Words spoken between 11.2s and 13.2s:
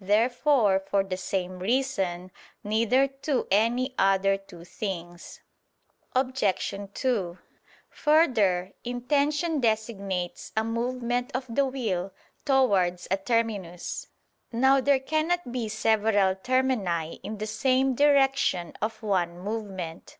of the will towards a